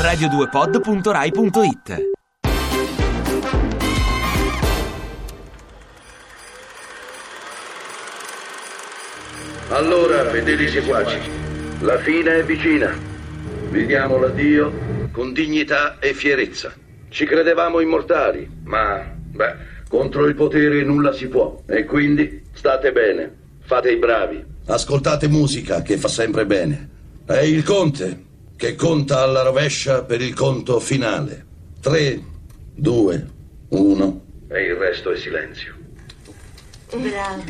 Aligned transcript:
radio2pod.rai.it 0.00 2.08
Allora, 9.68 10.24
fedeli 10.30 10.68
seguaci, 10.68 11.18
la 11.80 11.98
fine 11.98 12.38
è 12.38 12.44
vicina. 12.44 12.96
Vi 13.68 13.84
diamo 13.84 14.18
l'addio 14.18 14.72
con 15.12 15.34
dignità 15.34 15.98
e 15.98 16.14
fierezza. 16.14 16.72
Ci 17.10 17.26
credevamo 17.26 17.80
immortali, 17.80 18.48
ma, 18.64 19.04
beh, 19.04 19.54
contro 19.86 20.26
il 20.26 20.34
potere 20.34 20.82
nulla 20.82 21.12
si 21.12 21.28
può. 21.28 21.62
E 21.66 21.84
quindi 21.84 22.44
state 22.54 22.90
bene, 22.92 23.36
fate 23.60 23.90
i 23.90 23.96
bravi. 23.96 24.42
Ascoltate 24.64 25.28
musica 25.28 25.82
che 25.82 25.98
fa 25.98 26.08
sempre 26.08 26.46
bene. 26.46 26.88
È 27.26 27.40
il 27.40 27.62
conte 27.62 28.28
che 28.60 28.74
conta 28.74 29.22
alla 29.22 29.40
rovescia 29.40 30.04
per 30.04 30.20
il 30.20 30.34
conto 30.34 30.80
finale. 30.80 31.46
3, 31.80 32.22
2, 32.74 33.30
1. 33.68 34.20
E 34.48 34.62
il 34.64 34.74
resto 34.74 35.12
è 35.12 35.16
silenzio. 35.16 35.74
Bravo. 36.94 37.42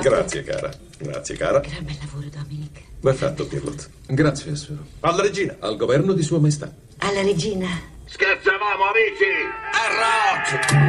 Grazie, 0.00 0.42
cara. 0.44 0.70
Grazie, 0.96 1.36
cara. 1.36 1.60
Gran 1.60 1.84
bel 1.84 1.96
lavoro, 2.00 2.28
Dominic. 2.34 2.80
Ben 2.98 3.14
fatto, 3.14 3.46
Pirlot. 3.46 3.90
Grazie, 4.06 4.56
Suero. 4.56 4.86
Alla 5.00 5.20
regina. 5.20 5.54
Al 5.58 5.76
governo 5.76 6.14
di 6.14 6.22
Sua 6.22 6.38
Maestà. 6.38 6.72
Alla 6.96 7.20
regina. 7.20 7.68
Scherzavamo, 8.06 8.84
amici! 8.88 9.28
A 9.74 9.86
rock! 10.00 10.88